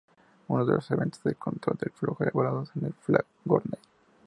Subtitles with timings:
[0.47, 3.79] Uno de los elementos de control del flujo evaluados es lo flap Gurney.